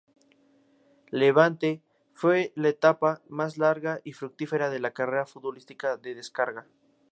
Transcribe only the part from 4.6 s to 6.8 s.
de la carrera futbolística de Descarga.